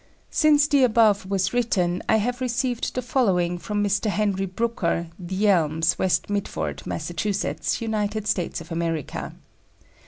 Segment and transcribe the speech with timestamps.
[0.31, 4.09] Since the above was written, I have received the following from Mr.
[4.09, 9.35] Henry Brooker, The Elms, West Midford, Massachusetts, United States of America.